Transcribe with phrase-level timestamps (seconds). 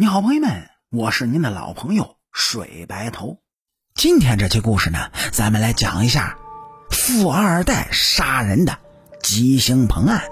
[0.00, 3.36] 你好，朋友们，我是您的老朋友水白头。
[3.94, 6.38] 今天这期故事呢，咱们来讲一下
[6.88, 8.78] 富二代杀人的
[9.22, 10.22] 吉星鹏案。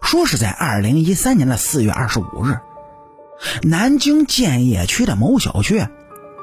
[0.00, 2.58] 说是在二零一三年的四月二十五日，
[3.60, 5.86] 南京建邺区的某小区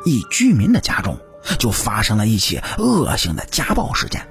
[0.06, 1.18] 一居民的家中
[1.58, 4.28] 就发生了一起恶性的家暴事件。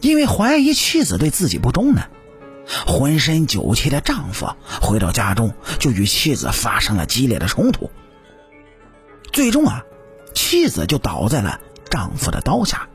[0.00, 2.08] 因为怀疑妻子对自己不忠呢。
[2.86, 4.48] 浑身酒气的丈夫
[4.80, 7.90] 回到家中，就与妻子发生了激烈的冲突。
[9.32, 9.84] 最终啊，
[10.34, 11.60] 妻子就倒在了
[11.90, 12.88] 丈夫的刀下。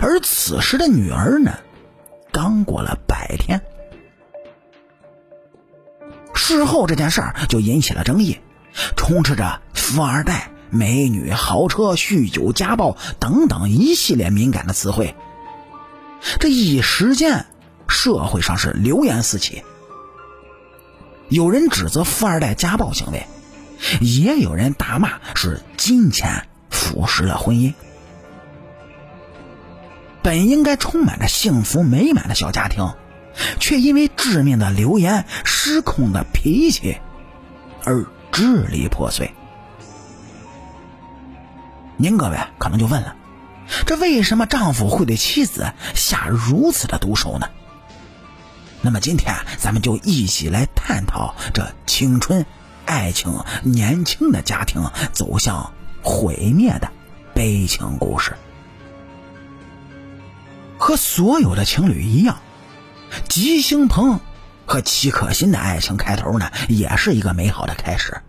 [0.00, 1.58] 而此时的女儿呢，
[2.32, 3.60] 刚过了百天。
[6.34, 8.38] 事后这件事儿就引起了争议，
[8.96, 15.14] 充斥着富二代、美女、豪车、酗酒、家暴等等一系列敏感的词汇。
[16.40, 17.46] 这一时间。
[17.94, 19.62] 社会上是流言四起，
[21.28, 23.24] 有人指责富二代家暴行为，
[24.00, 27.72] 也有人大骂是金钱腐蚀了婚姻。
[30.22, 32.92] 本应该充满着幸福美满的小家庭，
[33.60, 36.98] 却因为致命的流言、失控的脾气
[37.84, 39.32] 而支离破碎。
[41.96, 43.14] 您各位可能就问了，
[43.86, 47.48] 这为什么丈夫会对妻子下如此的毒手呢？
[48.84, 52.44] 那么今天咱们就一起来探讨这青春、
[52.84, 56.92] 爱情、年轻的家庭走向毁灭的
[57.32, 58.36] 悲情故事。
[60.76, 62.36] 和所有的情侣一样，
[63.26, 64.20] 吉星鹏
[64.66, 68.20] 和齐可欣的爱情开头呢，也是一个美好的开始。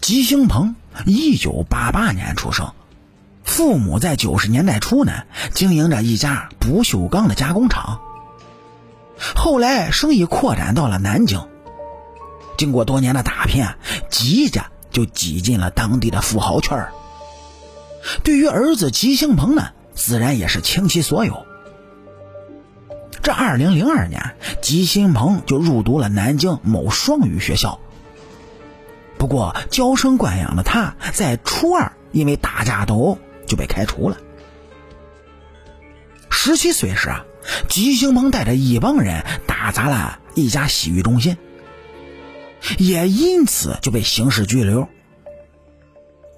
[0.00, 0.74] 吉星鹏
[1.06, 2.72] 一九八八年出生，
[3.44, 5.12] 父母在九十年代初呢，
[5.54, 8.00] 经营着一家不锈钢的加工厂。
[9.34, 11.46] 后来生意扩展到了南京，
[12.56, 13.66] 经过多年的打拼，
[14.08, 16.88] 吉家就挤进了当地的富豪圈
[18.24, 21.46] 对于儿子吉星鹏呢，自然也是倾其所有。
[23.22, 27.78] 这二零零二年，吉星鹏就入读了南京某双语学校。
[29.18, 34.16] 不过娇生惯养的他，在初二因为打架斗殴就被开除了。
[36.30, 37.26] 十七岁时啊。
[37.68, 41.36] 吉星鹏带着一帮人打砸了一家洗浴中心，
[42.78, 44.88] 也因此就被刑事拘留。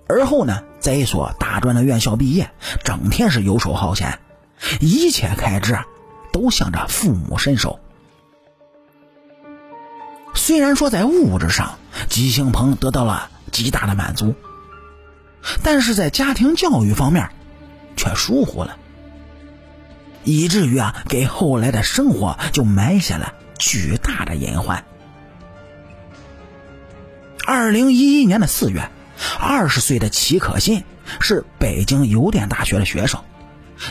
[0.08, 2.50] 而后呢，在一所大专的院校毕业，
[2.84, 4.20] 整天是游手好闲，
[4.80, 5.78] 一切开支
[6.32, 7.80] 都向着父母伸手。
[10.34, 14.34] 虽然说在物质上吉星鹏得到了极大的满足，
[15.62, 17.30] 但是在家庭教育方面
[17.96, 18.76] 却疏忽了。
[20.25, 24.84] 以至于啊，给后来的生活就埋下了巨大的隐患。
[27.44, 28.88] 二零一一年的四月，
[29.41, 30.84] 二十岁的齐可欣
[31.21, 33.21] 是北京邮电大学的学生，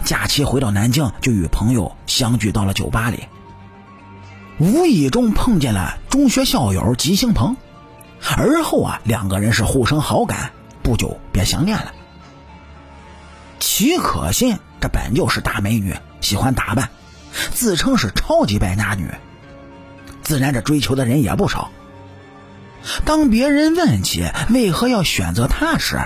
[0.05, 3.25] 假期回到南京，就与朋友相聚到了酒吧里，
[4.57, 7.57] 无意中碰见了中学校友吉星鹏，
[8.37, 11.93] 而后啊，两个人是互生好感，不久便相恋了。
[13.59, 15.93] 齐可欣这本就是大美女。
[16.21, 16.89] 喜欢打扮，
[17.53, 19.09] 自称是超级败家女，
[20.21, 21.71] 自然这追求的人也不少。
[23.05, 25.99] 当别人问起为何要选择她时，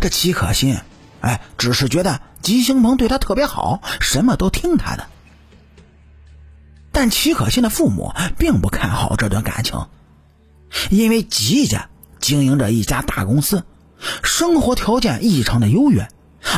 [0.00, 0.78] 这齐可欣，
[1.20, 5.06] 哎，只是觉得吉星鹏对她特别好，什么都听他的。
[6.92, 9.86] 但齐可欣的父母并不看好这段感情，
[10.90, 11.88] 因为吉家
[12.20, 13.64] 经营着一家大公司，
[14.22, 16.08] 生活条件异常的优越，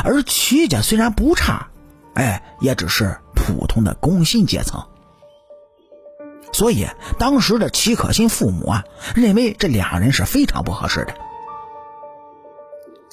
[0.03, 1.67] 而齐家虽然不差。
[2.15, 4.83] 哎，也只是普通的工薪阶层，
[6.51, 6.87] 所以
[7.17, 8.83] 当时的齐可欣父母啊，
[9.15, 11.15] 认为这俩人是非常不合适的。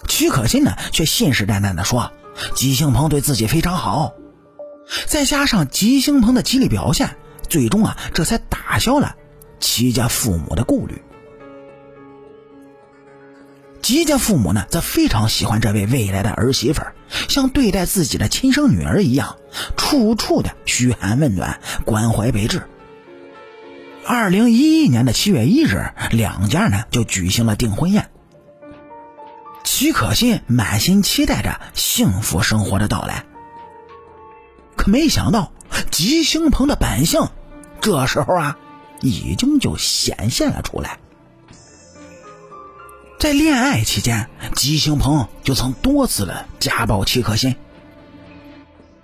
[0.06, 2.12] 齐可欣呢，却信誓旦旦的说，
[2.54, 4.12] 吉星鹏对自己非常好，
[5.06, 7.16] 再加上吉星鹏的极力表现，
[7.48, 9.16] 最终啊，这才打消了
[9.60, 11.02] 齐家父母的顾虑。
[13.82, 16.94] 吉家父母呢，则非常喜欢这位未来的儿媳妇儿，
[17.28, 19.36] 像对待自己的亲生女儿一样，
[19.76, 22.62] 处处的嘘寒问暖，关怀备至。
[24.06, 28.10] 二零一一年的七月一日，两家呢就举行了订婚宴。
[29.62, 33.24] 齐可欣满心期待着幸福生活的到来，
[34.76, 35.52] 可没想到
[35.90, 37.28] 吉星鹏的本性，
[37.80, 38.58] 这时候啊，
[39.00, 40.98] 已经就显现了出来。
[43.18, 44.28] 在恋爱期间，
[44.60, 47.56] 吉星鹏就曾多次的家暴齐可欣。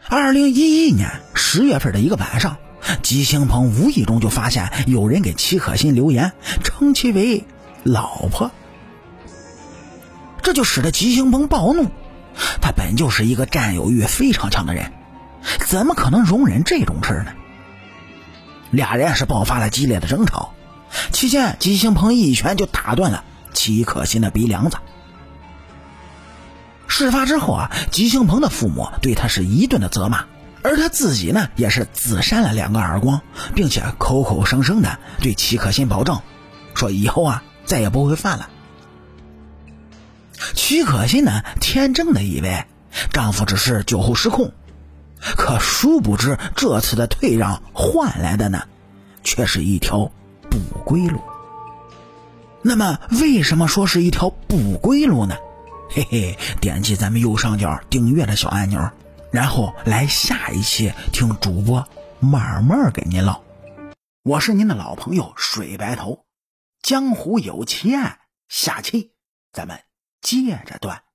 [0.06, 2.58] 二零一一年十月份的一个晚上，
[3.02, 7.42] 吉兴鹏无意中就发现有人给齐可欣留言，称其为
[7.84, 8.50] 老婆，
[10.42, 11.86] 这就使得吉兴鹏暴怒。
[12.60, 14.92] 他本就是一个占有欲非常强的人，
[15.66, 17.32] 怎么可能容忍这种事呢？
[18.70, 20.52] 俩人是爆发了激烈的争吵，
[21.12, 23.24] 期间吉兴鹏一拳就打断了
[23.54, 24.76] 齐可欣的鼻梁子。
[26.96, 30.24] 事发之后啊，吉兴鹏的父母对他是一顿的责骂。
[30.62, 33.20] 而他自己呢，也是自扇了两个耳光，
[33.54, 36.22] 并且口口声声的对齐可欣保证，
[36.74, 38.48] 说以后啊再也不会犯了。
[40.54, 42.64] 齐可欣呢，天真的以为
[43.12, 44.52] 丈夫只是酒后失控，
[45.20, 48.62] 可殊不知这次的退让换来的呢，
[49.22, 50.10] 却是一条
[50.48, 51.20] 不归路。
[52.62, 55.36] 那么，为什么说是一条不归路呢？
[55.88, 58.90] 嘿嘿，点击咱们右上角订阅的小按钮。
[59.32, 61.86] 然后来下一期听主播
[62.20, 63.42] 慢慢给您唠，
[64.22, 66.24] 我是您的老朋友水白头，
[66.82, 68.18] 江湖有奇案，
[68.48, 69.12] 下期
[69.52, 69.80] 咱们
[70.20, 71.05] 接着断。